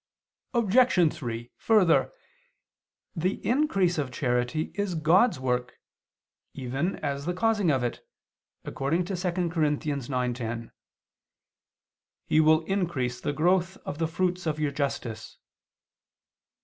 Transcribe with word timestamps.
Obj. 0.55 1.13
3: 1.13 1.51
Further, 1.57 2.11
the 3.15 3.35
increase 3.45 3.99
of 3.99 4.09
charity 4.09 4.71
is 4.73 4.95
God's 4.95 5.39
work, 5.39 5.75
even 6.55 6.95
as 7.05 7.27
the 7.27 7.35
causing 7.35 7.69
of 7.69 7.83
it, 7.83 8.03
according 8.65 9.05
to 9.05 9.15
2 9.15 9.31
Cor. 9.51 9.61
9:10: 9.61 10.71
"He 12.25 12.39
will 12.39 12.61
increase 12.65 13.21
the 13.21 13.31
growth 13.31 13.77
of 13.85 13.99
the 13.99 14.07
fruits 14.07 14.47
of 14.47 14.59
your 14.59 14.71
justice." 14.71 15.37